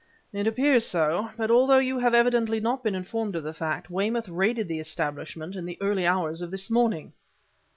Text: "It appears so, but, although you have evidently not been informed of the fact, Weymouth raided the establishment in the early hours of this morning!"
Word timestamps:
"It 0.33 0.47
appears 0.47 0.87
so, 0.87 1.29
but, 1.37 1.51
although 1.51 1.77
you 1.77 1.99
have 1.99 2.15
evidently 2.15 2.59
not 2.59 2.83
been 2.83 2.95
informed 2.95 3.35
of 3.35 3.43
the 3.43 3.53
fact, 3.53 3.91
Weymouth 3.91 4.27
raided 4.29 4.67
the 4.67 4.79
establishment 4.79 5.55
in 5.55 5.63
the 5.67 5.77
early 5.79 6.07
hours 6.07 6.41
of 6.41 6.49
this 6.49 6.71
morning!" 6.71 7.13